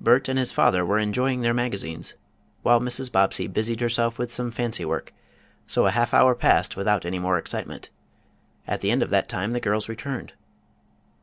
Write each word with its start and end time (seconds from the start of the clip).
Bert 0.00 0.30
and 0.30 0.38
his 0.38 0.52
father 0.52 0.86
were 0.86 0.98
enjoying 0.98 1.42
their 1.42 1.52
magazines, 1.52 2.14
while 2.62 2.80
Mrs. 2.80 3.12
Bobbsey 3.12 3.46
busied 3.46 3.82
herself 3.82 4.18
with 4.18 4.32
some 4.32 4.50
fancy 4.50 4.86
work, 4.86 5.12
so 5.66 5.84
a 5.84 5.90
half 5.90 6.14
hour 6.14 6.34
passed 6.34 6.78
without 6.78 7.04
any 7.04 7.18
more 7.18 7.36
excitement. 7.36 7.90
At 8.66 8.80
the 8.80 8.90
end 8.90 9.02
of 9.02 9.10
that 9.10 9.28
time 9.28 9.52
the 9.52 9.60
girls 9.60 9.86
returned. 9.86 10.32